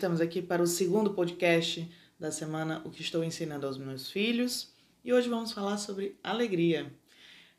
estamos 0.00 0.22
aqui 0.22 0.40
para 0.40 0.62
o 0.62 0.66
segundo 0.66 1.12
podcast 1.12 1.86
da 2.18 2.32
semana 2.32 2.80
O 2.86 2.90
que 2.90 3.02
estou 3.02 3.22
ensinando 3.22 3.66
aos 3.66 3.76
meus 3.76 4.10
filhos 4.10 4.72
e 5.04 5.12
hoje 5.12 5.28
vamos 5.28 5.52
falar 5.52 5.76
sobre 5.76 6.18
alegria. 6.24 6.90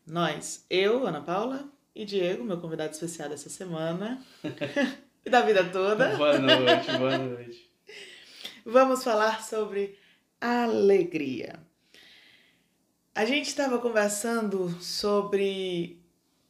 Nós, 0.08 0.66
eu, 0.68 1.06
Ana 1.06 1.22
Paula 1.22 1.72
e 1.94 2.04
Diego, 2.04 2.44
meu 2.44 2.60
convidado 2.60 2.94
especial 2.94 3.30
dessa 3.30 3.48
semana 3.48 4.26
e 5.24 5.30
da 5.30 5.42
vida 5.42 5.64
toda. 5.66 6.18
boa 6.18 6.40
noite, 6.40 6.98
boa 6.98 7.14
noite. 7.22 7.72
Vamos 8.66 9.04
falar 9.04 9.44
sobre 9.44 9.96
alegria. 10.42 11.60
A 13.14 13.24
gente 13.24 13.50
estava 13.50 13.78
conversando 13.78 14.76
sobre 14.82 16.02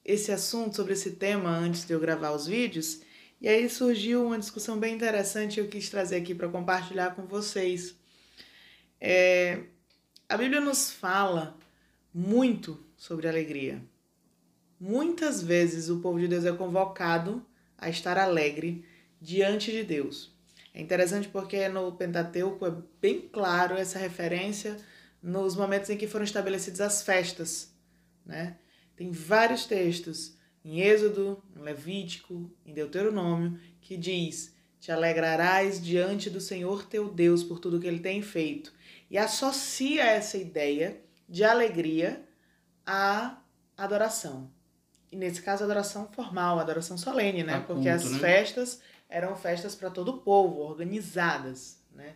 esse 0.06 0.32
assunto, 0.32 0.74
sobre 0.74 0.94
esse 0.94 1.18
tema 1.18 1.50
antes 1.50 1.84
de 1.84 1.92
eu 1.92 2.00
gravar 2.00 2.32
os 2.32 2.48
vídeos 2.48 3.02
e 3.42 3.50
aí 3.50 3.68
surgiu 3.68 4.28
uma 4.28 4.38
discussão 4.38 4.78
bem 4.78 4.94
interessante 4.94 5.56
que 5.56 5.62
eu 5.62 5.68
quis 5.68 5.90
trazer 5.90 6.18
aqui 6.18 6.36
para 6.36 6.48
compartilhar 6.48 7.16
com 7.16 7.26
vocês. 7.26 7.96
É, 9.00 9.64
a 10.30 10.38
Bíblia 10.38 10.62
nos 10.62 10.92
fala 10.92 11.58
muito 12.14 12.80
sobre 12.96 13.28
alegria. 13.28 13.82
Muitas 14.80 15.42
vezes 15.42 15.90
o 15.90 16.00
povo 16.00 16.20
de 16.20 16.28
Deus 16.28 16.46
é 16.46 16.52
convocado 16.52 17.44
a 17.78 17.90
estar 17.90 18.16
alegre 18.16 18.86
diante 19.20 19.72
de 19.72 19.84
Deus. 19.84 20.32
É 20.72 20.80
interessante 20.80 21.28
porque 21.28 21.68
no 21.68 21.92
Pentateuco 21.94 22.66
é 22.66 22.74
bem 23.02 23.22
claro 23.22 23.76
essa 23.76 23.98
referência 23.98 24.78
nos 25.22 25.56
momentos 25.56 25.90
em 25.90 25.98
que 25.98 26.08
foram 26.08 26.26
estabelecidas 26.26 26.82
as 26.82 27.02
festas, 27.02 27.74
né? 28.24 28.58
Tem 28.96 29.12
vários 29.12 29.66
textos 29.66 30.38
em 30.64 30.82
Êxodo, 30.82 31.42
em 31.56 31.62
Levítico, 31.62 32.52
em 32.66 32.74
Deuteronômio, 32.74 33.60
que 33.82 33.98
diz: 33.98 34.56
Te 34.80 34.92
alegrarás 34.92 35.84
diante 35.84 36.30
do 36.30 36.40
Senhor 36.40 36.86
teu 36.86 37.10
Deus 37.10 37.44
por 37.44 37.60
tudo 37.60 37.80
que 37.80 37.88
ele 37.88 38.00
tem 38.00 38.22
feito. 38.22 38.74
E 39.10 39.18
associa 39.18 40.04
essa 40.04 40.38
ideia 40.38 41.02
de 41.28 41.44
alegria 41.44 42.24
à 42.86 43.38
adoração. 43.78 44.52
E 45.12 45.16
nesse 45.16 45.42
caso, 45.42 45.64
adoração 45.64 46.08
formal, 46.14 46.60
adoração 46.60 46.98
solene, 46.98 47.44
né? 47.44 47.64
Porque 47.68 47.90
as 47.90 48.10
né? 48.10 48.20
festas 48.20 48.82
eram 49.10 49.36
festas 49.36 49.76
para 49.76 49.90
todo 49.90 50.10
o 50.10 50.18
povo, 50.20 50.62
organizadas, 50.62 51.84
né? 51.94 52.16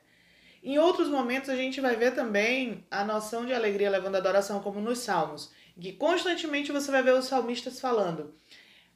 Em 0.63 0.79
outros 0.79 1.09
momentos, 1.09 1.49
a 1.49 1.55
gente 1.55 1.79
vai 1.79 1.95
ver 1.95 2.15
também 2.15 2.83
a 2.89 3.03
noção 3.03 3.45
de 3.45 3.53
alegria 3.53 3.89
levando 3.89 4.15
a 4.15 4.17
adoração, 4.17 4.61
como 4.61 4.81
nos 4.81 4.99
Salmos 4.99 5.51
que 5.79 5.93
constantemente 5.93 6.71
você 6.71 6.89
vai 6.91 7.03
ver 7.03 7.13
os 7.13 7.25
salmistas 7.25 7.79
falando: 7.79 8.33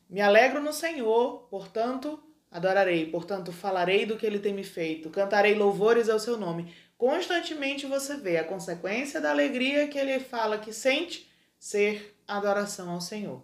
Me 0.09 0.21
alegro 0.21 0.61
no 0.61 0.73
Senhor, 0.73 1.47
portanto 1.49 2.23
adorarei, 2.51 3.05
portanto 3.05 3.51
falarei 3.51 4.05
do 4.05 4.17
que 4.17 4.25
ele 4.25 4.39
tem 4.39 4.53
me 4.53 4.63
feito, 4.63 5.09
cantarei 5.09 5.53
louvores 5.53 6.09
ao 6.09 6.19
seu 6.19 6.37
nome. 6.37 6.73
Constantemente 6.97 7.85
você 7.85 8.17
vê 8.17 8.37
a 8.37 8.43
consequência 8.43 9.21
da 9.21 9.29
alegria 9.29 9.87
que 9.87 9.97
ele 9.97 10.19
fala 10.19 10.57
que 10.57 10.73
sente 10.73 11.29
ser 11.57 12.17
adoração 12.27 12.89
ao 12.89 13.01
Senhor. 13.01 13.43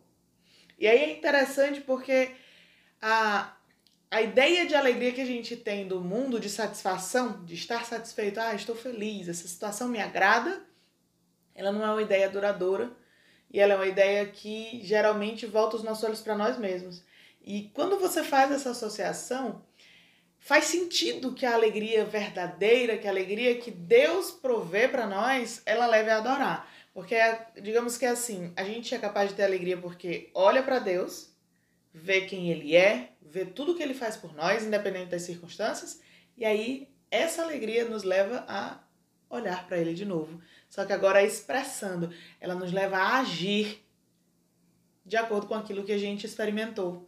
E 0.77 0.87
aí 0.87 0.97
é 0.97 1.17
interessante 1.17 1.81
porque 1.81 2.31
a, 3.01 3.55
a 4.11 4.21
ideia 4.21 4.65
de 4.65 4.75
alegria 4.75 5.13
que 5.13 5.21
a 5.21 5.25
gente 5.25 5.55
tem 5.55 5.87
do 5.87 6.01
mundo 6.01 6.39
de 6.39 6.49
satisfação, 6.49 7.45
de 7.45 7.53
estar 7.53 7.85
satisfeito, 7.85 8.39
ah, 8.39 8.53
estou 8.53 8.75
feliz, 8.75 9.29
essa 9.29 9.47
situação 9.47 9.87
me 9.87 10.01
agrada, 10.01 10.61
ela 11.53 11.71
não 11.71 11.85
é 11.85 11.91
uma 11.91 12.01
ideia 12.01 12.29
duradoura 12.29 12.91
e 13.51 13.59
ela 13.59 13.73
é 13.73 13.75
uma 13.77 13.87
ideia 13.87 14.25
que 14.25 14.81
geralmente 14.83 15.45
volta 15.45 15.77
os 15.77 15.83
nossos 15.83 16.03
olhos 16.03 16.21
para 16.21 16.35
nós 16.35 16.57
mesmos. 16.57 17.03
E 17.41 17.69
quando 17.73 17.99
você 17.99 18.23
faz 18.23 18.51
essa 18.51 18.71
associação, 18.71 19.63
faz 20.39 20.65
sentido 20.65 21.33
que 21.33 21.45
a 21.45 21.53
alegria 21.53 22.05
verdadeira, 22.05 22.97
que 22.97 23.07
a 23.07 23.11
alegria 23.11 23.57
que 23.57 23.71
Deus 23.71 24.31
provê 24.31 24.87
para 24.87 25.07
nós, 25.07 25.61
ela 25.65 25.85
leve 25.87 26.09
a 26.09 26.17
adorar. 26.17 26.71
Porque, 26.93 27.15
digamos 27.61 27.97
que 27.97 28.05
é 28.05 28.09
assim, 28.09 28.53
a 28.55 28.63
gente 28.63 28.95
é 28.95 28.97
capaz 28.97 29.29
de 29.29 29.35
ter 29.35 29.43
alegria 29.43 29.77
porque 29.77 30.29
olha 30.33 30.63
para 30.63 30.79
Deus, 30.79 31.29
vê 31.93 32.21
quem 32.21 32.51
Ele 32.51 32.75
é, 32.75 33.11
vê 33.21 33.45
tudo 33.45 33.75
que 33.75 33.83
Ele 33.83 33.93
faz 33.93 34.15
por 34.15 34.33
nós, 34.33 34.63
independente 34.63 35.11
das 35.11 35.23
circunstâncias, 35.23 35.99
e 36.37 36.45
aí 36.45 36.87
essa 37.11 37.43
alegria 37.43 37.85
nos 37.85 38.03
leva 38.03 38.45
a 38.47 38.79
olhar 39.29 39.67
para 39.67 39.77
Ele 39.77 39.93
de 39.93 40.05
novo, 40.05 40.41
só 40.69 40.85
que 40.85 40.93
agora 40.93 41.23
expressando, 41.23 42.09
ela 42.39 42.55
nos 42.55 42.71
leva 42.71 42.97
a 42.97 43.19
agir 43.19 43.83
de 45.05 45.15
acordo 45.15 45.47
com 45.47 45.53
aquilo 45.53 45.83
que 45.83 45.91
a 45.91 45.97
gente 45.97 46.25
experimentou, 46.25 47.07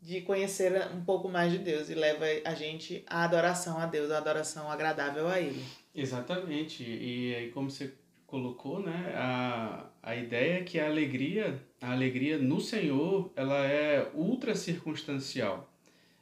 de 0.00 0.20
conhecer 0.20 0.72
um 0.94 1.02
pouco 1.04 1.28
mais 1.28 1.50
de 1.52 1.58
Deus 1.58 1.88
e 1.88 1.94
leva 1.94 2.26
a 2.44 2.54
gente 2.54 3.04
à 3.06 3.24
adoração 3.24 3.78
a 3.78 3.86
Deus, 3.86 4.10
à 4.10 4.18
adoração 4.18 4.70
agradável 4.70 5.28
a 5.28 5.40
Ele. 5.40 5.64
Exatamente. 5.94 6.82
E 6.82 7.34
aí 7.34 7.50
como 7.50 7.70
você 7.70 7.94
colocou, 8.26 8.80
né, 8.80 9.12
a, 9.14 9.86
a 10.02 10.16
ideia 10.16 10.58
é 10.58 10.62
que 10.62 10.80
a 10.80 10.86
alegria, 10.86 11.62
a 11.80 11.92
alegria 11.92 12.38
no 12.38 12.60
Senhor, 12.60 13.30
ela 13.36 13.66
é 13.66 14.10
ultra 14.14 14.54
circunstancial. 14.54 15.70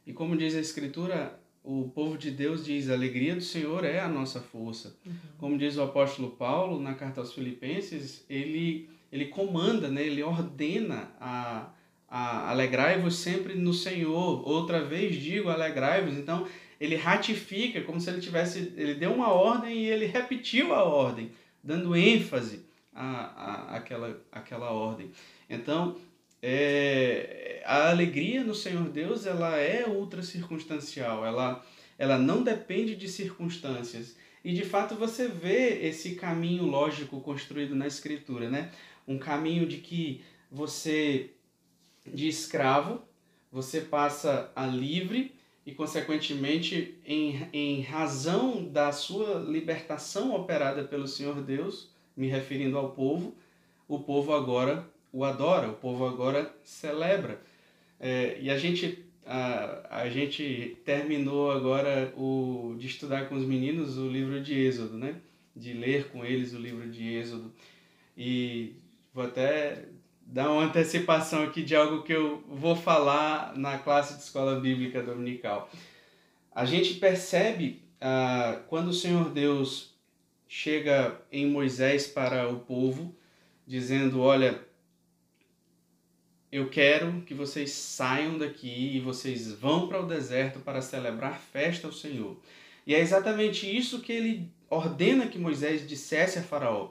E 0.06 0.12
como 0.12 0.36
diz 0.36 0.54
a 0.54 0.60
escritura, 0.60 1.39
o 1.62 1.90
povo 1.94 2.16
de 2.16 2.30
Deus 2.30 2.64
diz: 2.64 2.88
a 2.88 2.94
alegria 2.94 3.34
do 3.34 3.42
Senhor 3.42 3.84
é 3.84 4.00
a 4.00 4.08
nossa 4.08 4.40
força. 4.40 4.96
Uhum. 5.04 5.12
Como 5.38 5.58
diz 5.58 5.76
o 5.76 5.82
apóstolo 5.82 6.30
Paulo 6.30 6.80
na 6.80 6.94
carta 6.94 7.20
aos 7.20 7.32
Filipenses, 7.32 8.24
ele, 8.28 8.88
ele 9.12 9.26
comanda, 9.26 9.88
né? 9.88 10.06
ele 10.06 10.22
ordena 10.22 11.10
a, 11.20 11.70
a 12.08 12.50
alegrai-vos 12.50 13.16
sempre 13.16 13.54
no 13.54 13.74
Senhor. 13.74 14.48
Outra 14.48 14.82
vez 14.82 15.16
digo, 15.16 15.50
alegrai-vos. 15.50 16.16
Então, 16.16 16.46
ele 16.80 16.96
ratifica, 16.96 17.82
como 17.82 18.00
se 18.00 18.08
ele 18.08 18.20
tivesse. 18.20 18.72
Ele 18.76 18.94
deu 18.94 19.12
uma 19.12 19.28
ordem 19.28 19.76
e 19.76 19.86
ele 19.86 20.06
repetiu 20.06 20.72
a 20.74 20.82
ordem, 20.82 21.30
dando 21.62 21.94
ênfase 21.94 22.64
à, 22.94 23.04
à, 23.04 23.76
àquela, 23.76 24.18
àquela 24.32 24.70
ordem. 24.70 25.10
Então, 25.48 25.96
é, 26.42 27.62
a 27.64 27.90
alegria 27.90 28.42
no 28.42 28.54
Senhor 28.54 28.88
Deus 28.88 29.26
ela 29.26 29.56
é 29.56 29.86
ultra 29.86 30.22
circunstancial, 30.22 31.24
ela, 31.24 31.64
ela 31.98 32.18
não 32.18 32.42
depende 32.42 32.96
de 32.96 33.08
circunstâncias. 33.08 34.16
E 34.42 34.54
de 34.54 34.64
fato 34.64 34.94
você 34.94 35.28
vê 35.28 35.86
esse 35.86 36.14
caminho 36.14 36.64
lógico 36.64 37.20
construído 37.20 37.74
na 37.74 37.86
Escritura, 37.86 38.48
né? 38.48 38.72
Um 39.06 39.18
caminho 39.18 39.66
de 39.66 39.78
que 39.78 40.22
você, 40.50 41.30
de 42.06 42.28
escravo, 42.28 43.02
você 43.52 43.82
passa 43.82 44.50
a 44.56 44.66
livre 44.66 45.34
e, 45.66 45.72
consequentemente, 45.72 46.98
em, 47.04 47.48
em 47.52 47.82
razão 47.82 48.64
da 48.64 48.92
sua 48.92 49.40
libertação 49.40 50.34
operada 50.34 50.84
pelo 50.84 51.06
Senhor 51.06 51.42
Deus, 51.42 51.90
me 52.16 52.28
referindo 52.28 52.78
ao 52.78 52.92
povo, 52.92 53.34
o 53.86 53.98
povo 53.98 54.32
agora 54.32 54.89
o 55.12 55.24
adora, 55.24 55.68
o 55.68 55.74
povo 55.74 56.06
agora 56.06 56.54
celebra. 56.64 57.40
É, 57.98 58.38
e 58.40 58.50
a 58.50 58.58
gente, 58.58 59.04
a, 59.26 60.02
a 60.02 60.08
gente 60.08 60.78
terminou 60.84 61.50
agora 61.50 62.12
o, 62.16 62.74
de 62.78 62.86
estudar 62.86 63.28
com 63.28 63.34
os 63.34 63.44
meninos 63.44 63.98
o 63.98 64.08
livro 64.08 64.40
de 64.40 64.54
Êxodo, 64.54 64.96
né? 64.96 65.16
De 65.54 65.72
ler 65.72 66.08
com 66.08 66.24
eles 66.24 66.54
o 66.54 66.58
livro 66.58 66.88
de 66.88 67.14
Êxodo. 67.14 67.52
E 68.16 68.76
vou 69.12 69.24
até 69.24 69.84
dar 70.20 70.50
uma 70.50 70.64
antecipação 70.64 71.42
aqui 71.42 71.62
de 71.62 71.74
algo 71.74 72.02
que 72.02 72.12
eu 72.12 72.42
vou 72.48 72.76
falar 72.76 73.56
na 73.56 73.78
classe 73.78 74.14
de 74.14 74.22
escola 74.22 74.60
bíblica 74.60 75.02
dominical. 75.02 75.70
A 76.54 76.64
gente 76.64 76.94
percebe 76.94 77.82
ah, 78.00 78.60
quando 78.68 78.88
o 78.88 78.94
Senhor 78.94 79.30
Deus 79.30 79.94
chega 80.48 81.20
em 81.30 81.46
Moisés 81.46 82.06
para 82.06 82.48
o 82.48 82.60
povo, 82.60 83.14
dizendo: 83.66 84.20
Olha, 84.20 84.60
eu 86.52 86.68
quero 86.68 87.22
que 87.22 87.32
vocês 87.32 87.70
saiam 87.70 88.36
daqui 88.36 88.96
e 88.96 89.00
vocês 89.00 89.52
vão 89.52 89.86
para 89.86 90.02
o 90.02 90.06
deserto 90.06 90.58
para 90.58 90.82
celebrar 90.82 91.38
festa 91.38 91.86
ao 91.86 91.92
Senhor. 91.92 92.36
E 92.84 92.94
é 92.94 92.98
exatamente 92.98 93.64
isso 93.66 94.00
que 94.00 94.12
ele 94.12 94.50
ordena 94.68 95.28
que 95.28 95.38
Moisés 95.38 95.86
dissesse 95.86 96.40
a 96.40 96.42
Faraó: 96.42 96.90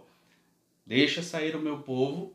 Deixa 0.85 1.21
sair 1.21 1.57
o 1.57 1.61
meu 1.61 1.79
povo, 1.79 2.33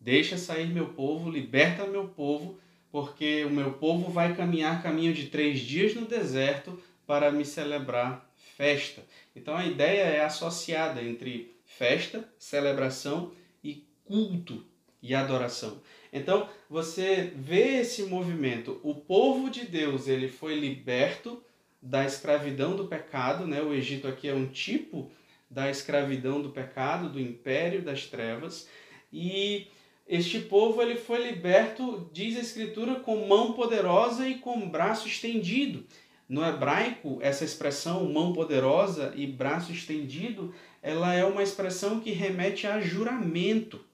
deixa 0.00 0.38
sair 0.38 0.68
meu 0.68 0.94
povo, 0.94 1.30
liberta 1.30 1.86
meu 1.86 2.08
povo, 2.08 2.58
porque 2.90 3.44
o 3.44 3.50
meu 3.50 3.74
povo 3.74 4.10
vai 4.10 4.34
caminhar 4.34 4.82
caminho 4.82 5.12
de 5.12 5.26
três 5.26 5.60
dias 5.60 5.94
no 5.94 6.06
deserto 6.06 6.82
para 7.06 7.30
me 7.30 7.44
celebrar 7.44 8.32
festa. 8.56 9.04
Então 9.36 9.54
a 9.54 9.66
ideia 9.66 10.04
é 10.04 10.24
associada 10.24 11.02
entre 11.02 11.54
festa, 11.66 12.26
celebração 12.38 13.32
e 13.62 13.86
culto 14.04 14.64
e 15.04 15.14
adoração. 15.14 15.82
Então, 16.10 16.48
você 16.68 17.30
vê 17.36 17.80
esse 17.80 18.04
movimento. 18.04 18.80
O 18.82 18.94
povo 18.94 19.50
de 19.50 19.66
Deus, 19.66 20.08
ele 20.08 20.28
foi 20.28 20.54
liberto 20.54 21.42
da 21.80 22.06
escravidão 22.06 22.74
do 22.74 22.86
pecado, 22.86 23.46
né? 23.46 23.60
O 23.60 23.74
Egito 23.74 24.08
aqui 24.08 24.26
é 24.26 24.34
um 24.34 24.46
tipo 24.46 25.10
da 25.50 25.70
escravidão 25.70 26.40
do 26.40 26.48
pecado, 26.48 27.10
do 27.10 27.20
império 27.20 27.82
das 27.82 28.06
trevas, 28.06 28.66
e 29.12 29.66
este 30.08 30.40
povo 30.40 30.80
ele 30.80 30.96
foi 30.96 31.22
liberto, 31.22 32.10
diz 32.12 32.38
a 32.38 32.40
escritura, 32.40 32.96
com 32.96 33.26
mão 33.26 33.52
poderosa 33.52 34.26
e 34.26 34.36
com 34.36 34.68
braço 34.68 35.06
estendido. 35.06 35.84
No 36.26 36.42
hebraico, 36.42 37.18
essa 37.20 37.44
expressão 37.44 38.10
mão 38.10 38.32
poderosa 38.32 39.12
e 39.14 39.26
braço 39.26 39.70
estendido, 39.70 40.54
ela 40.82 41.14
é 41.14 41.24
uma 41.24 41.42
expressão 41.42 42.00
que 42.00 42.10
remete 42.10 42.66
a 42.66 42.80
juramento. 42.80 43.84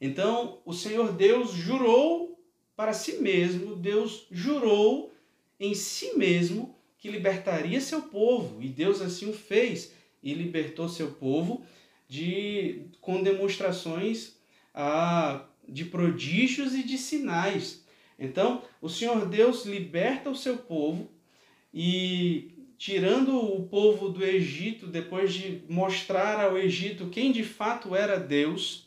Então, 0.00 0.60
o 0.64 0.72
Senhor 0.72 1.12
Deus 1.12 1.52
jurou 1.52 2.38
para 2.76 2.92
si 2.92 3.18
mesmo, 3.18 3.74
Deus 3.74 4.26
jurou 4.30 5.12
em 5.58 5.74
si 5.74 6.16
mesmo 6.16 6.76
que 6.98 7.10
libertaria 7.10 7.80
seu 7.80 8.02
povo, 8.02 8.62
e 8.62 8.68
Deus 8.68 9.00
assim 9.00 9.28
o 9.28 9.32
fez 9.32 9.92
e 10.22 10.34
libertou 10.34 10.88
seu 10.88 11.12
povo 11.12 11.64
de 12.08 12.82
com 13.00 13.22
demonstrações 13.22 14.36
de 15.68 15.84
prodígios 15.84 16.74
e 16.74 16.82
de 16.82 16.98
sinais. 16.98 17.84
Então, 18.18 18.62
o 18.80 18.88
Senhor 18.88 19.26
Deus 19.26 19.64
liberta 19.64 20.30
o 20.30 20.36
seu 20.36 20.58
povo 20.58 21.10
e 21.72 22.50
tirando 22.78 23.38
o 23.38 23.66
povo 23.66 24.08
do 24.08 24.24
Egito, 24.24 24.86
depois 24.86 25.32
de 25.32 25.62
mostrar 25.68 26.40
ao 26.40 26.58
Egito 26.58 27.08
quem 27.08 27.32
de 27.32 27.42
fato 27.42 27.94
era 27.94 28.18
Deus, 28.18 28.85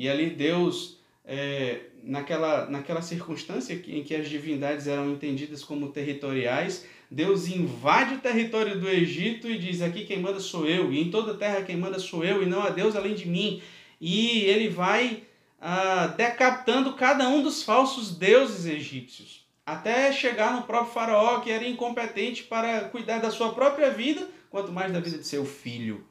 e 0.00 0.08
ali 0.08 0.30
Deus, 0.30 0.96
é, 1.26 1.80
naquela, 2.02 2.64
naquela 2.70 3.02
circunstância 3.02 3.74
em 3.74 4.02
que 4.02 4.14
as 4.14 4.30
divindades 4.30 4.86
eram 4.86 5.12
entendidas 5.12 5.62
como 5.62 5.92
territoriais, 5.92 6.86
Deus 7.10 7.48
invade 7.48 8.14
o 8.14 8.18
território 8.18 8.80
do 8.80 8.88
Egito 8.88 9.46
e 9.46 9.58
diz: 9.58 9.82
Aqui 9.82 10.06
quem 10.06 10.18
manda 10.18 10.40
sou 10.40 10.66
eu, 10.66 10.90
e 10.90 10.98
em 10.98 11.10
toda 11.10 11.32
a 11.32 11.36
terra 11.36 11.60
quem 11.60 11.76
manda 11.76 11.98
sou 11.98 12.24
eu, 12.24 12.42
e 12.42 12.46
não 12.46 12.62
há 12.62 12.70
Deus 12.70 12.96
além 12.96 13.12
de 13.12 13.28
mim. 13.28 13.60
E 14.00 14.38
ele 14.46 14.70
vai 14.70 15.22
ah, 15.60 16.06
decapitando 16.16 16.94
cada 16.94 17.28
um 17.28 17.42
dos 17.42 17.62
falsos 17.62 18.16
deuses 18.16 18.64
egípcios, 18.64 19.44
até 19.66 20.10
chegar 20.12 20.56
no 20.56 20.62
próprio 20.62 20.94
Faraó, 20.94 21.40
que 21.40 21.50
era 21.50 21.68
incompetente 21.68 22.44
para 22.44 22.84
cuidar 22.84 23.18
da 23.18 23.30
sua 23.30 23.52
própria 23.52 23.90
vida, 23.90 24.26
quanto 24.48 24.72
mais 24.72 24.90
da 24.90 24.98
vida 24.98 25.18
de 25.18 25.26
seu 25.26 25.44
filho. 25.44 26.06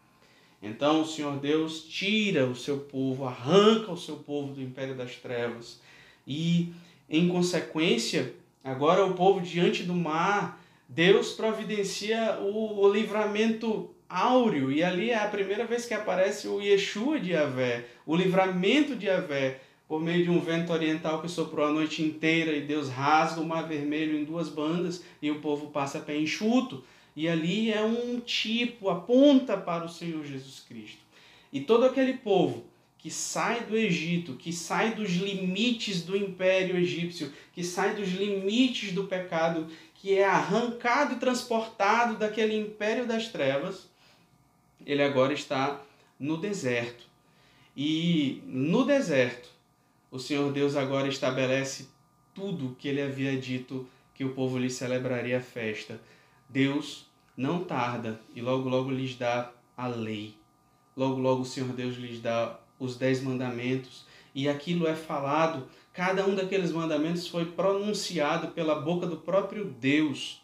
Então 0.61 1.01
o 1.01 1.05
Senhor 1.05 1.37
Deus 1.37 1.83
tira 1.83 2.45
o 2.45 2.55
seu 2.55 2.79
povo, 2.79 3.25
arranca 3.25 3.91
o 3.91 3.97
seu 3.97 4.17
povo 4.17 4.53
do 4.53 4.61
império 4.61 4.95
das 4.95 5.15
trevas. 5.15 5.79
E, 6.27 6.73
em 7.09 7.27
consequência, 7.29 8.33
agora 8.63 9.05
o 9.05 9.13
povo 9.13 9.39
diante 9.41 9.83
do 9.83 9.95
mar, 9.95 10.61
Deus 10.87 11.31
providencia 11.33 12.39
o, 12.41 12.81
o 12.81 12.91
livramento 12.91 13.89
áureo, 14.09 14.71
e 14.71 14.83
ali 14.83 15.11
é 15.11 15.17
a 15.17 15.27
primeira 15.27 15.65
vez 15.65 15.85
que 15.85 15.93
aparece 15.93 16.47
o 16.47 16.59
Yeshua 16.59 17.19
de 17.19 17.31
Yahvé, 17.31 17.85
o 18.05 18.15
livramento 18.15 18.95
de 18.95 19.05
Yahvé, 19.05 19.59
por 19.87 19.99
meio 19.99 20.23
de 20.23 20.29
um 20.29 20.39
vento 20.39 20.71
oriental 20.71 21.19
que 21.19 21.27
soprou 21.27 21.65
a 21.65 21.71
noite 21.71 22.03
inteira 22.03 22.51
e 22.51 22.61
Deus 22.61 22.89
rasga 22.89 23.41
o 23.41 23.45
mar 23.45 23.67
vermelho 23.67 24.19
em 24.19 24.23
duas 24.23 24.47
bandas 24.47 25.03
e 25.19 25.31
o 25.31 25.39
povo 25.39 25.71
passa 25.71 25.99
pé 25.99 26.15
enxuto. 26.15 26.83
E 27.19 27.27
ali 27.27 27.69
é 27.69 27.83
um 27.83 28.21
tipo, 28.21 28.87
aponta 28.87 29.57
para 29.57 29.83
o 29.83 29.89
Senhor 29.89 30.23
Jesus 30.23 30.61
Cristo. 30.61 31.01
E 31.51 31.59
todo 31.59 31.83
aquele 31.83 32.13
povo 32.13 32.63
que 32.97 33.11
sai 33.11 33.65
do 33.65 33.75
Egito, 33.75 34.35
que 34.35 34.53
sai 34.53 34.95
dos 34.95 35.09
limites 35.17 36.01
do 36.01 36.15
império 36.15 36.77
egípcio, 36.77 37.33
que 37.51 37.61
sai 37.61 37.93
dos 37.93 38.07
limites 38.07 38.93
do 38.93 39.03
pecado, 39.03 39.67
que 39.95 40.17
é 40.17 40.23
arrancado 40.23 41.15
e 41.15 41.19
transportado 41.19 42.15
daquele 42.15 42.55
império 42.55 43.05
das 43.05 43.27
trevas, 43.27 43.89
ele 44.85 45.03
agora 45.03 45.33
está 45.33 45.83
no 46.17 46.37
deserto. 46.37 47.03
E 47.75 48.41
no 48.45 48.85
deserto, 48.85 49.49
o 50.09 50.19
Senhor 50.19 50.53
Deus 50.53 50.77
agora 50.77 51.09
estabelece 51.09 51.89
tudo 52.33 52.77
que 52.79 52.87
ele 52.87 53.01
havia 53.01 53.35
dito 53.35 53.85
que 54.15 54.23
o 54.23 54.33
povo 54.33 54.57
lhe 54.57 54.69
celebraria 54.69 55.39
a 55.39 55.41
festa. 55.41 55.99
Deus 56.47 57.08
não 57.39 57.63
tarda 57.63 58.19
e 58.35 58.41
logo, 58.41 58.67
logo 58.67 58.91
lhes 58.91 59.15
dá 59.15 59.49
a 59.77 59.87
lei. 59.87 60.35
Logo, 60.95 61.21
logo 61.21 61.43
o 61.43 61.45
Senhor 61.45 61.69
Deus 61.69 61.95
lhes 61.95 62.19
dá 62.19 62.59
os 62.77 62.97
dez 62.97 63.23
mandamentos 63.23 64.05
e 64.35 64.49
aquilo 64.49 64.85
é 64.85 64.93
falado. 64.93 65.65
Cada 65.93 66.25
um 66.25 66.35
daqueles 66.35 66.73
mandamentos 66.73 67.27
foi 67.27 67.45
pronunciado 67.45 68.49
pela 68.49 68.75
boca 68.81 69.07
do 69.07 69.15
próprio 69.15 69.63
Deus. 69.63 70.41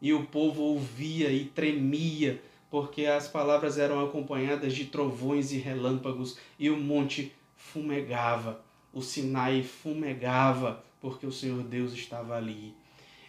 E 0.00 0.12
o 0.12 0.24
povo 0.24 0.62
ouvia 0.62 1.32
e 1.32 1.46
tremia 1.46 2.40
porque 2.70 3.06
as 3.06 3.26
palavras 3.26 3.76
eram 3.76 4.04
acompanhadas 4.04 4.72
de 4.72 4.84
trovões 4.84 5.50
e 5.50 5.58
relâmpagos, 5.58 6.38
e 6.56 6.70
o 6.70 6.76
monte 6.76 7.32
fumegava, 7.56 8.62
o 8.92 9.02
Sinai 9.02 9.64
fumegava, 9.64 10.84
porque 11.00 11.26
o 11.26 11.32
Senhor 11.32 11.64
Deus 11.64 11.92
estava 11.92 12.36
ali. 12.36 12.72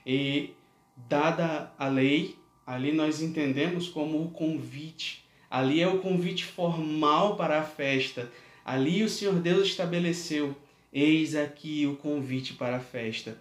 E, 0.05 0.51
dada 0.95 1.73
a 1.79 1.87
lei, 1.87 2.37
ali 2.71 2.93
nós 2.93 3.21
entendemos 3.21 3.89
como 3.89 4.23
o 4.23 4.29
convite. 4.29 5.25
Ali 5.49 5.81
é 5.81 5.87
o 5.87 5.99
convite 5.99 6.45
formal 6.45 7.35
para 7.35 7.59
a 7.59 7.63
festa. 7.63 8.31
Ali 8.63 9.03
o 9.03 9.09
Senhor 9.09 9.35
Deus 9.35 9.67
estabeleceu: 9.67 10.55
eis 10.93 11.35
aqui 11.35 11.85
o 11.85 11.97
convite 11.97 12.53
para 12.53 12.77
a 12.77 12.79
festa. 12.79 13.37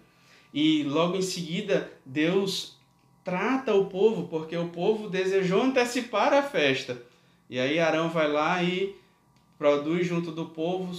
E 0.53 0.83
logo 0.83 1.15
em 1.15 1.21
seguida, 1.21 1.89
Deus 2.05 2.77
trata 3.23 3.73
o 3.73 3.85
povo, 3.85 4.27
porque 4.27 4.57
o 4.57 4.67
povo 4.67 5.09
desejou 5.09 5.61
antecipar 5.61 6.33
a 6.33 6.43
festa. 6.43 7.01
E 7.49 7.57
aí 7.57 7.79
Arão 7.79 8.09
vai 8.09 8.29
lá 8.29 8.61
e 8.61 8.93
produz 9.57 10.05
junto 10.07 10.31
do 10.31 10.47
povo, 10.47 10.91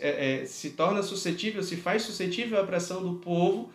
é, 0.00 0.40
é, 0.40 0.46
se 0.46 0.70
torna 0.70 1.04
suscetível, 1.04 1.62
se 1.62 1.76
faz 1.76 2.02
suscetível 2.02 2.60
à 2.60 2.64
pressão 2.64 3.00
do 3.02 3.20
povo, 3.20 3.70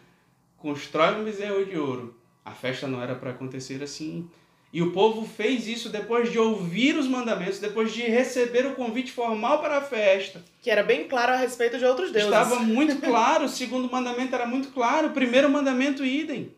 constrói 0.58 1.22
um 1.22 1.24
bezerro 1.24 1.66
de 1.66 1.78
ouro. 1.78 2.23
A 2.46 2.52
festa 2.52 2.88
não 2.88 3.02
era 3.02 3.16
para 3.16 3.32
acontecer 3.32 3.82
assim. 3.82 4.30
E 4.74 4.82
o 4.82 4.92
povo 4.92 5.24
fez 5.24 5.68
isso 5.68 5.90
depois 5.90 6.32
de 6.32 6.40
ouvir 6.40 6.96
os 6.98 7.08
mandamentos, 7.08 7.60
depois 7.60 7.94
de 7.94 8.02
receber 8.02 8.66
o 8.66 8.74
convite 8.74 9.12
formal 9.12 9.62
para 9.62 9.78
a 9.78 9.82
festa. 9.82 10.44
Que 10.64 10.72
era 10.72 10.82
bem 10.82 11.08
claro 11.08 11.34
a 11.34 11.36
respeito 11.36 11.78
de 11.78 11.86
outros 11.86 12.12
deuses. 12.12 12.28
Estava 12.28 12.56
muito 12.66 13.00
claro, 13.00 13.46
o 13.46 13.50
segundo 13.50 13.92
mandamento 13.92 14.34
era 14.34 14.48
muito 14.48 14.70
claro, 14.70 15.10
o 15.10 15.12
primeiro 15.12 15.48
mandamento, 15.48 16.04
idem. 16.04 16.52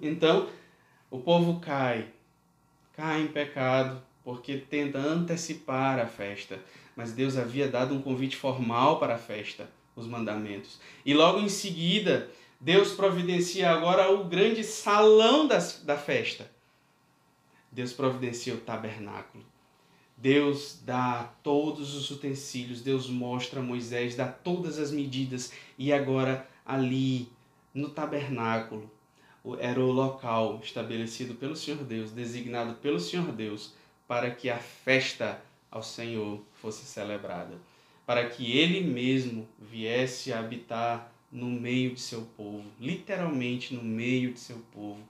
Então, 0.00 0.48
o 1.08 1.20
povo 1.20 1.60
cai, 1.60 2.06
cai 2.96 3.22
em 3.22 3.28
pecado, 3.28 4.02
porque 4.24 4.56
tenta 4.56 4.98
antecipar 4.98 6.00
a 6.00 6.06
festa. 6.06 6.58
Mas 6.96 7.12
Deus 7.12 7.36
havia 7.36 7.68
dado 7.68 7.94
um 7.94 8.02
convite 8.02 8.36
formal 8.36 8.98
para 8.98 9.14
a 9.14 9.18
festa, 9.18 9.68
os 9.94 10.08
mandamentos. 10.08 10.80
E 11.06 11.14
logo 11.14 11.38
em 11.38 11.48
seguida, 11.48 12.28
Deus 12.62 12.92
providencia 12.92 13.72
agora 13.72 14.12
o 14.12 14.22
grande 14.22 14.62
salão 14.62 15.48
das, 15.48 15.82
da 15.84 15.98
festa. 15.98 16.48
Deus 17.72 17.92
providencia 17.92 18.54
o 18.54 18.58
tabernáculo. 18.58 19.44
Deus 20.16 20.78
dá 20.84 21.24
todos 21.42 21.92
os 21.96 22.08
utensílios, 22.12 22.80
Deus 22.80 23.08
mostra 23.08 23.58
a 23.58 23.62
Moisés, 23.62 24.14
dá 24.14 24.28
todas 24.28 24.78
as 24.78 24.92
medidas, 24.92 25.52
e 25.76 25.92
agora 25.92 26.48
ali 26.64 27.28
no 27.74 27.88
tabernáculo, 27.90 28.88
era 29.58 29.80
o 29.80 29.90
local 29.90 30.60
estabelecido 30.62 31.34
pelo 31.34 31.56
Senhor 31.56 31.82
Deus, 31.82 32.12
designado 32.12 32.74
pelo 32.74 33.00
Senhor 33.00 33.32
Deus, 33.32 33.74
para 34.06 34.30
que 34.30 34.48
a 34.48 34.58
festa 34.58 35.42
ao 35.68 35.82
Senhor 35.82 36.40
fosse 36.60 36.84
celebrada, 36.84 37.56
para 38.06 38.28
que 38.28 38.56
ele 38.56 38.82
mesmo 38.82 39.48
viesse 39.58 40.32
a 40.32 40.38
habitar 40.38 41.12
no 41.32 41.46
meio 41.46 41.94
de 41.94 42.00
seu 42.00 42.22
povo, 42.36 42.64
literalmente 42.78 43.74
no 43.74 43.82
meio 43.82 44.32
de 44.32 44.40
seu 44.40 44.58
povo, 44.72 45.00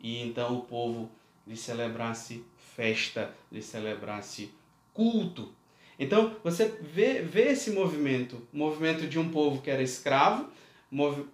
e 0.00 0.22
então 0.22 0.56
o 0.56 0.62
povo 0.62 1.10
lhe 1.46 1.56
celebrasse 1.56 2.44
festa, 2.76 3.34
lhe 3.50 3.60
celebrasse 3.60 4.50
culto. 4.92 5.52
Então 5.98 6.36
você 6.42 6.78
vê, 6.80 7.20
vê 7.20 7.48
esse 7.48 7.70
movimento, 7.70 8.40
movimento 8.52 9.06
de 9.06 9.18
um 9.18 9.28
povo 9.28 9.60
que 9.60 9.70
era 9.70 9.82
escravo, 9.82 10.48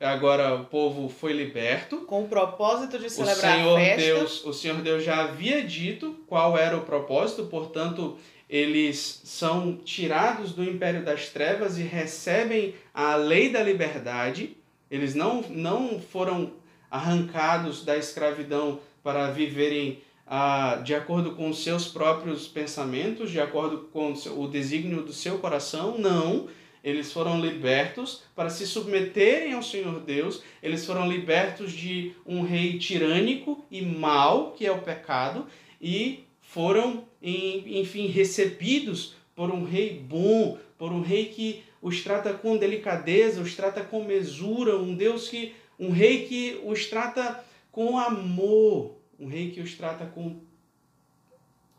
agora 0.00 0.54
o 0.54 0.64
povo 0.64 1.08
foi 1.08 1.32
liberto. 1.32 1.98
Com 1.98 2.24
o 2.24 2.28
propósito 2.28 2.98
de 2.98 3.10
celebrar 3.10 3.58
o 3.58 3.58
Senhor 3.58 3.76
a 3.76 3.80
festa. 3.80 4.02
Deus, 4.02 4.44
o 4.44 4.52
Senhor 4.52 4.80
Deus 4.80 5.04
já 5.04 5.24
havia 5.24 5.62
dito 5.62 6.16
qual 6.26 6.56
era 6.56 6.76
o 6.76 6.82
propósito, 6.82 7.44
portanto, 7.46 8.18
eles 8.50 9.22
são 9.24 9.76
tirados 9.76 10.52
do 10.52 10.64
império 10.64 11.04
das 11.04 11.28
trevas 11.28 11.78
e 11.78 11.82
recebem 11.82 12.74
a 12.92 13.14
lei 13.14 13.48
da 13.48 13.62
liberdade. 13.62 14.56
Eles 14.90 15.14
não, 15.14 15.40
não 15.42 16.00
foram 16.00 16.54
arrancados 16.90 17.84
da 17.84 17.96
escravidão 17.96 18.80
para 19.04 19.30
viverem 19.30 20.02
ah, 20.26 20.80
de 20.82 20.92
acordo 20.96 21.36
com 21.36 21.48
os 21.48 21.62
seus 21.62 21.86
próprios 21.86 22.48
pensamentos, 22.48 23.30
de 23.30 23.40
acordo 23.40 23.88
com 23.92 24.12
o 24.12 24.48
desígnio 24.48 25.02
do 25.04 25.12
seu 25.12 25.38
coração, 25.38 25.96
não. 25.96 26.48
Eles 26.82 27.12
foram 27.12 27.40
libertos 27.40 28.24
para 28.34 28.50
se 28.50 28.66
submeterem 28.66 29.52
ao 29.52 29.62
Senhor 29.62 30.00
Deus, 30.00 30.42
eles 30.60 30.84
foram 30.84 31.08
libertos 31.08 31.70
de 31.70 32.16
um 32.26 32.42
rei 32.42 32.80
tirânico 32.80 33.64
e 33.70 33.80
mau, 33.80 34.52
que 34.52 34.66
é 34.66 34.72
o 34.72 34.80
pecado, 34.80 35.46
e 35.80 36.24
foram, 36.52 37.04
enfim, 37.22 38.08
recebidos 38.08 39.14
por 39.36 39.52
um 39.52 39.62
rei 39.62 40.04
bom, 40.04 40.58
por 40.76 40.90
um 40.90 41.00
rei 41.00 41.26
que 41.26 41.62
os 41.80 42.02
trata 42.02 42.34
com 42.34 42.56
delicadeza, 42.56 43.40
os 43.40 43.54
trata 43.54 43.84
com 43.84 44.02
mesura, 44.02 44.76
um 44.76 44.92
Deus 44.92 45.28
que 45.28 45.52
um 45.78 45.90
rei 45.90 46.26
que 46.26 46.60
os 46.64 46.86
trata 46.86 47.42
com 47.70 47.96
amor, 47.96 48.96
um 49.18 49.28
rei 49.28 49.52
que 49.52 49.60
os 49.60 49.74
trata 49.74 50.04
com 50.06 50.40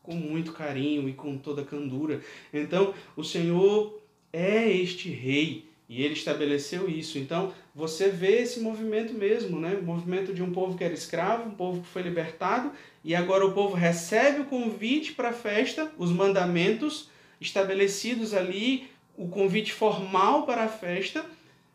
com 0.02 0.16
muito 0.16 0.54
carinho 0.54 1.08
e 1.08 1.14
com 1.14 1.38
toda 1.38 1.64
candura. 1.64 2.22
Então, 2.52 2.94
o 3.16 3.24
Senhor 3.24 4.02
é 4.34 4.72
este 4.72 5.10
rei 5.10 5.66
e 5.88 6.02
ele 6.02 6.14
estabeleceu 6.14 6.90
isso. 6.90 7.20
Então, 7.20 7.54
você 7.76 8.10
vê 8.10 8.42
esse 8.42 8.62
movimento 8.62 9.14
mesmo, 9.14 9.60
né? 9.60 9.76
O 9.76 9.84
movimento 9.84 10.34
de 10.34 10.42
um 10.42 10.52
povo 10.52 10.76
que 10.76 10.84
era 10.84 10.94
escravo, 10.94 11.50
um 11.50 11.54
povo 11.54 11.82
que 11.82 11.88
foi 11.88 12.02
libertado, 12.02 12.72
e 13.04 13.16
agora 13.16 13.46
o 13.46 13.54
povo 13.54 13.76
recebe 13.76 14.42
o 14.42 14.46
convite 14.46 15.14
para 15.14 15.30
a 15.30 15.34
festa, 15.34 15.92
os 15.98 16.12
mandamentos 16.12 17.10
estabelecidos 17.40 18.34
ali, 18.34 18.90
o 19.18 19.28
convite 19.28 19.74
formal 19.74 20.46
para 20.46 20.64
a 20.64 20.70
festa 20.70 21.26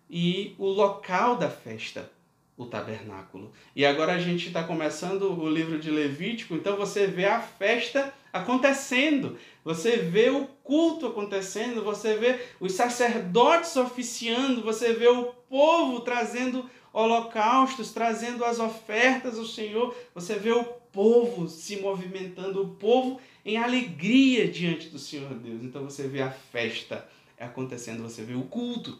e 0.09 0.54
o 0.59 0.66
local 0.66 1.37
da 1.37 1.50
festa, 1.50 2.11
o 2.56 2.64
tabernáculo. 2.64 3.52
E 3.75 3.85
agora 3.85 4.12
a 4.12 4.18
gente 4.21 4.47
está 4.47 4.62
começando 4.62 5.23
o 5.23 5.49
livro 5.50 5.78
de 5.78 5.90
Levítico, 5.90 6.54
então 6.54 6.76
você 6.76 7.06
vê 7.09 7.25
a 7.25 7.40
festa 7.40 8.14
acontecendo. 8.33 9.37
Você 9.64 9.97
vê 9.97 10.30
o 10.30 10.47
culto 10.62 11.06
acontecendo, 11.06 11.83
você 11.83 12.14
vê 12.14 12.38
os 12.61 12.73
sacerdotes 12.73 13.76
oficiando, 13.76 14.62
você 14.62 14.92
vê 14.92 15.09
o 15.09 15.25
povo 15.49 16.00
trazendo 16.00 16.71
holocaustos, 16.96 17.92
trazendo 17.92 18.42
as 18.42 18.58
ofertas 18.58 19.38
ao 19.38 19.44
Senhor, 19.44 19.94
você 20.14 20.36
vê 20.36 20.50
o 20.50 20.64
povo 20.64 21.46
se 21.46 21.76
movimentando, 21.76 22.62
o 22.62 22.68
povo 22.70 23.20
em 23.44 23.58
alegria 23.58 24.48
diante 24.48 24.88
do 24.88 24.98
Senhor 24.98 25.34
Deus. 25.34 25.62
Então 25.62 25.84
você 25.84 26.08
vê 26.08 26.22
a 26.22 26.30
festa 26.30 27.06
acontecendo, 27.38 28.02
você 28.02 28.22
vê 28.22 28.32
o 28.32 28.44
culto. 28.44 28.98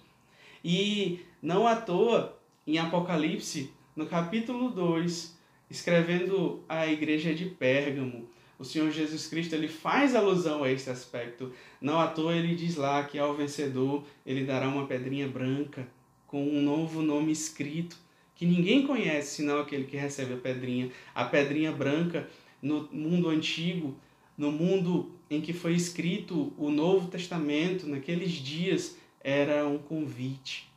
E 0.63 1.21
não 1.41 1.67
à 1.67 1.75
toa, 1.75 2.39
em 2.67 2.77
Apocalipse, 2.77 3.73
no 3.97 4.05
capítulo 4.05 4.69
2, 4.69 5.35
escrevendo 5.71 6.63
a 6.69 6.87
igreja 6.87 7.35
de 7.35 7.47
Pérgamo, 7.47 8.29
o 8.59 8.65
Senhor 8.65 8.91
Jesus 8.91 9.27
Cristo 9.27 9.55
ele 9.55 9.69
faz 9.69 10.15
alusão 10.15 10.63
a 10.63 10.71
esse 10.71 10.91
aspecto. 10.91 11.51
Não 11.81 11.99
à 11.99 12.09
toa 12.09 12.35
ele 12.35 12.55
diz 12.55 12.77
lá 12.77 13.03
que 13.05 13.19
ao 13.19 13.35
vencedor 13.35 14.05
ele 14.27 14.45
dará 14.45 14.69
uma 14.69 14.87
pedrinha 14.87 15.27
branca 15.27 15.96
com 16.27 16.43
um 16.43 16.61
novo 16.63 17.03
nome 17.03 17.33
escrito 17.33 17.97
que 18.37 18.45
ninguém 18.45 18.87
conhece 18.87 19.37
senão 19.37 19.61
aquele 19.61 19.85
que 19.85 19.97
recebe 19.97 20.35
a 20.35 20.37
pedrinha. 20.37 20.91
A 21.15 21.25
pedrinha 21.25 21.73
branca 21.73 22.29
no 22.61 22.89
mundo 22.93 23.31
antigo, 23.31 23.97
no 24.37 24.53
mundo 24.53 25.11
em 25.31 25.41
que 25.41 25.53
foi 25.53 25.75
escrito 25.75 26.53
o 26.59 26.71
Novo 26.71 27.09
Testamento, 27.09 27.87
naqueles 27.87 28.33
dias, 28.33 28.97
era 29.21 29.67
um 29.67 29.79
convite. 29.79 30.69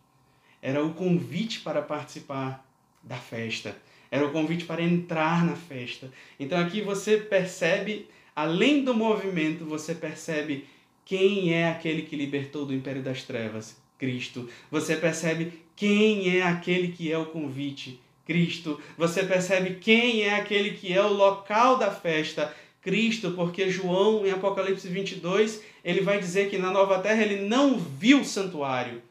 Era 0.61 0.83
o 0.83 0.93
convite 0.93 1.59
para 1.59 1.81
participar 1.81 2.65
da 3.03 3.17
festa. 3.17 3.75
Era 4.09 4.25
o 4.25 4.31
convite 4.31 4.65
para 4.65 4.81
entrar 4.81 5.45
na 5.45 5.55
festa. 5.55 6.11
Então 6.39 6.57
aqui 6.57 6.81
você 6.81 7.17
percebe, 7.17 8.07
além 8.35 8.83
do 8.83 8.93
movimento, 8.93 9.65
você 9.65 9.93
percebe 9.93 10.65
quem 11.05 11.53
é 11.53 11.69
aquele 11.69 12.03
que 12.03 12.15
libertou 12.15 12.65
do 12.65 12.73
império 12.73 13.03
das 13.03 13.23
trevas, 13.23 13.77
Cristo. 13.99 14.49
Você 14.71 14.95
percebe 14.95 15.51
quem 15.75 16.35
é 16.37 16.41
aquele 16.41 16.87
que 16.87 17.11
é 17.11 17.17
o 17.17 17.27
convite, 17.27 17.99
Cristo. 18.25 18.81
Você 18.97 19.23
percebe 19.23 19.75
quem 19.75 20.23
é 20.23 20.35
aquele 20.35 20.71
que 20.71 20.91
é 20.91 21.01
o 21.03 21.13
local 21.13 21.77
da 21.77 21.91
festa, 21.91 22.55
Cristo, 22.81 23.31
porque 23.31 23.69
João, 23.69 24.25
em 24.25 24.31
Apocalipse 24.31 24.87
22, 24.87 25.61
ele 25.83 26.01
vai 26.01 26.17
dizer 26.19 26.49
que 26.49 26.57
na 26.57 26.71
nova 26.71 26.99
terra 26.99 27.21
ele 27.21 27.47
não 27.47 27.77
viu 27.77 28.21
o 28.21 28.25
santuário, 28.25 29.01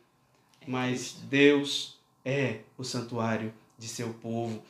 mas 0.67 1.17
Deus 1.29 1.99
é 2.25 2.61
o 2.79 2.83
santuário 2.83 3.53
de 3.79 3.87
seu 3.87 4.09
povo. 4.15 4.63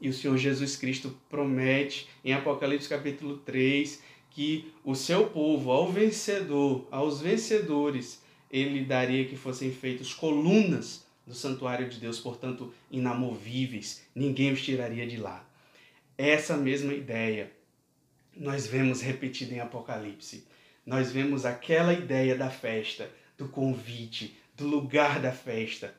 E 0.00 0.08
o 0.08 0.12
Senhor 0.12 0.36
Jesus 0.36 0.76
Cristo 0.76 1.14
promete 1.28 2.08
em 2.24 2.32
Apocalipse 2.32 2.88
capítulo 2.88 3.38
3 3.38 4.02
que 4.30 4.70
o 4.84 4.94
seu 4.94 5.28
povo, 5.28 5.70
ao 5.70 5.90
vencedor, 5.90 6.86
aos 6.90 7.20
vencedores, 7.20 8.20
ele 8.50 8.84
daria 8.84 9.26
que 9.26 9.36
fossem 9.36 9.72
feitos 9.72 10.14
colunas 10.14 11.04
do 11.26 11.34
santuário 11.34 11.88
de 11.88 11.98
Deus, 11.98 12.20
portanto, 12.20 12.72
inamovíveis, 12.90 14.02
ninguém 14.14 14.52
os 14.52 14.62
tiraria 14.62 15.06
de 15.06 15.16
lá. 15.16 15.44
Essa 16.16 16.56
mesma 16.56 16.94
ideia 16.94 17.52
nós 18.36 18.66
vemos 18.66 19.00
repetida 19.00 19.54
em 19.54 19.60
Apocalipse. 19.60 20.46
Nós 20.84 21.10
vemos 21.10 21.44
aquela 21.44 21.92
ideia 21.92 22.36
da 22.36 22.48
festa, 22.48 23.10
do 23.36 23.48
convite, 23.48 24.36
do 24.54 24.66
lugar 24.66 25.20
da 25.20 25.32
festa, 25.32 25.94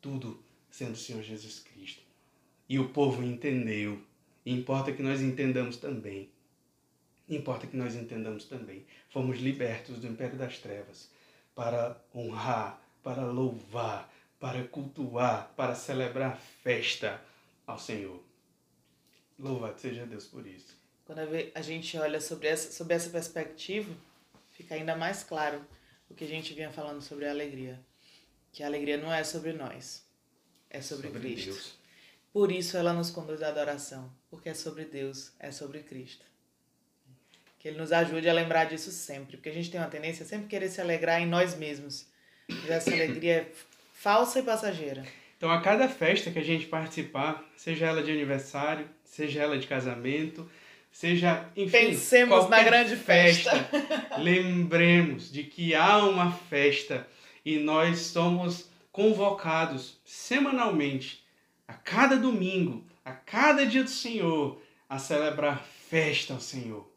tudo 0.00 0.42
sendo 0.70 0.92
o 0.92 0.96
Senhor 0.96 1.22
Jesus 1.22 1.60
Cristo. 1.60 2.02
E 2.68 2.78
o 2.78 2.88
povo 2.90 3.22
entendeu. 3.22 4.02
E 4.44 4.52
importa 4.52 4.92
que 4.92 5.02
nós 5.02 5.22
entendamos 5.22 5.76
também. 5.76 6.28
Importa 7.28 7.66
que 7.66 7.76
nós 7.76 7.94
entendamos 7.94 8.44
também. 8.44 8.84
Fomos 9.08 9.38
libertos 9.38 9.98
do 9.98 10.06
império 10.06 10.36
das 10.36 10.58
trevas 10.58 11.10
para 11.56 12.00
honrar, 12.14 12.80
para 13.02 13.22
louvar, 13.24 14.12
para 14.38 14.62
cultuar, 14.68 15.50
para 15.56 15.74
celebrar 15.74 16.38
festa 16.38 17.20
ao 17.66 17.78
Senhor. 17.78 18.22
Louvado 19.38 19.80
seja 19.80 20.06
Deus 20.06 20.26
por 20.26 20.46
isso. 20.46 20.76
Quando 21.06 21.20
a 21.54 21.62
gente 21.62 21.96
olha 21.96 22.20
sobre 22.20 22.48
essa, 22.48 22.70
sobre 22.70 22.94
essa 22.94 23.08
perspectiva, 23.08 23.92
fica 24.52 24.74
ainda 24.74 24.94
mais 24.94 25.24
claro 25.24 25.64
o 26.10 26.14
que 26.14 26.24
a 26.24 26.28
gente 26.28 26.52
vinha 26.52 26.70
falando 26.70 27.00
sobre 27.00 27.26
a 27.26 27.30
alegria. 27.30 27.80
Que 28.52 28.62
a 28.62 28.66
alegria 28.66 28.98
não 28.98 29.12
é 29.12 29.24
sobre 29.24 29.54
nós, 29.54 30.04
é 30.68 30.82
sobre, 30.82 31.08
sobre 31.08 31.20
Cristo. 31.20 31.52
Deus. 31.52 31.78
Por 32.32 32.52
isso 32.52 32.76
ela 32.76 32.92
nos 32.92 33.10
conduz 33.10 33.42
à 33.42 33.48
adoração, 33.48 34.12
porque 34.28 34.50
é 34.50 34.54
sobre 34.54 34.84
Deus, 34.84 35.32
é 35.38 35.50
sobre 35.50 35.82
Cristo. 35.82 36.24
Que 37.66 37.70
Ele 37.70 37.78
nos 37.78 37.90
ajude 37.90 38.28
a 38.28 38.32
lembrar 38.32 38.66
disso 38.66 38.92
sempre, 38.92 39.36
porque 39.36 39.48
a 39.48 39.52
gente 39.52 39.72
tem 39.72 39.80
uma 39.80 39.88
tendência 39.88 40.22
a 40.22 40.28
sempre 40.28 40.46
querer 40.46 40.68
se 40.68 40.80
alegrar 40.80 41.20
em 41.20 41.26
nós 41.26 41.56
mesmos. 41.56 42.06
Mas 42.48 42.70
essa 42.70 42.92
alegria 42.92 43.32
é 43.38 43.46
falsa 43.92 44.38
e 44.38 44.44
passageira. 44.44 45.04
Então, 45.36 45.50
a 45.50 45.60
cada 45.60 45.88
festa 45.88 46.30
que 46.30 46.38
a 46.38 46.44
gente 46.44 46.66
participar, 46.66 47.44
seja 47.56 47.86
ela 47.86 48.04
de 48.04 48.12
aniversário, 48.12 48.88
seja 49.02 49.42
ela 49.42 49.58
de 49.58 49.66
casamento, 49.66 50.48
seja, 50.92 51.44
enfim, 51.56 51.88
pensemos 51.88 52.48
na 52.48 52.62
grande 52.62 52.94
festa. 52.94 53.50
festa. 53.50 54.16
lembremos 54.18 55.32
de 55.32 55.42
que 55.42 55.74
há 55.74 55.98
uma 56.04 56.30
festa 56.30 57.04
e 57.44 57.58
nós 57.58 57.98
somos 57.98 58.70
convocados 58.92 59.98
semanalmente 60.04 61.26
a 61.66 61.74
cada 61.74 62.14
domingo, 62.14 62.86
a 63.04 63.10
cada 63.10 63.66
dia 63.66 63.82
do 63.82 63.90
Senhor, 63.90 64.62
a 64.88 65.00
celebrar 65.00 65.66
festa 65.90 66.32
ao 66.32 66.40
Senhor. 66.40 66.94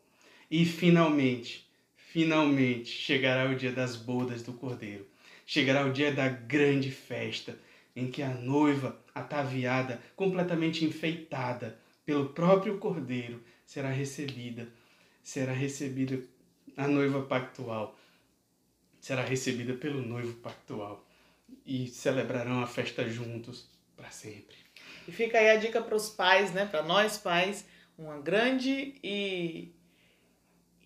E 0.49 0.65
finalmente, 0.65 1.69
finalmente 1.95 2.89
chegará 2.89 3.49
o 3.49 3.55
dia 3.55 3.71
das 3.71 3.95
bodas 3.95 4.41
do 4.41 4.53
Cordeiro. 4.53 5.07
Chegará 5.45 5.85
o 5.85 5.93
dia 5.93 6.11
da 6.11 6.27
grande 6.27 6.89
festa, 6.89 7.57
em 7.95 8.09
que 8.09 8.21
a 8.21 8.29
noiva, 8.29 8.99
ataviada, 9.13 10.01
completamente 10.15 10.83
enfeitada 10.85 11.79
pelo 12.05 12.29
próprio 12.29 12.77
Cordeiro, 12.77 13.43
será 13.65 13.89
recebida. 13.89 14.67
Será 15.21 15.53
recebida 15.53 16.19
a 16.75 16.87
noiva 16.87 17.21
pactual. 17.21 17.95
Será 18.99 19.23
recebida 19.23 19.73
pelo 19.73 20.01
noivo 20.01 20.33
pactual. 20.35 21.05
E 21.65 21.87
celebrarão 21.87 22.63
a 22.63 22.67
festa 22.67 23.07
juntos 23.07 23.67
para 23.95 24.09
sempre. 24.09 24.55
E 25.07 25.11
fica 25.11 25.37
aí 25.37 25.49
a 25.49 25.55
dica 25.55 25.81
para 25.81 25.95
os 25.95 26.09
pais, 26.09 26.51
né? 26.53 26.65
Para 26.65 26.81
nós 26.83 27.17
pais, 27.17 27.65
uma 27.97 28.19
grande 28.19 28.95
e 29.03 29.73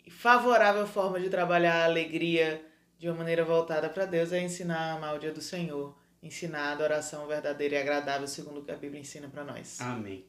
favorável 0.10 0.86
forma 0.88 1.20
de 1.20 1.30
trabalhar 1.30 1.82
a 1.82 1.86
alegria 1.86 2.64
de 2.98 3.08
uma 3.08 3.18
maneira 3.18 3.44
voltada 3.44 3.90
para 3.90 4.06
Deus 4.06 4.32
é 4.32 4.42
ensinar 4.42 4.78
a 4.78 4.94
amar 4.94 5.16
o 5.16 5.20
dia 5.20 5.32
do 5.32 5.42
Senhor, 5.42 5.98
ensinar 6.22 6.70
a 6.70 6.72
adoração 6.72 7.28
verdadeira 7.28 7.76
e 7.76 7.78
agradável 7.78 8.28
segundo 8.28 8.62
o 8.62 8.64
que 8.64 8.72
a 8.72 8.78
Bíblia 8.78 9.02
ensina 9.02 9.28
para 9.28 9.44
nós. 9.44 9.80
Amém. 9.82 10.26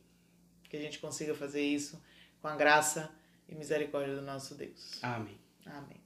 Que 0.69 0.77
a 0.77 0.81
gente 0.81 0.99
consiga 0.99 1.35
fazer 1.35 1.63
isso 1.63 2.03
com 2.41 2.49
a 2.49 2.57
graça 2.57 3.11
e 3.49 3.55
misericórdia 3.55 4.15
do 4.15 4.23
nosso 4.23 4.55
Deus. 4.55 4.99
Amém. 5.03 5.39
Amém. 5.67 6.04